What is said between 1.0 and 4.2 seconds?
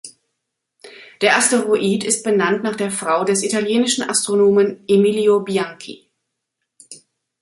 Der Asteroid ist benannt nach der Frau des italienischen